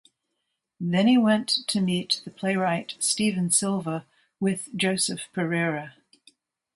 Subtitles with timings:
[0.79, 4.07] Then he went to meet the playwright Steven Silva
[4.39, 5.93] with Joseph Perera.